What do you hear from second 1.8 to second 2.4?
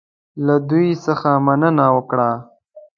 وکړه.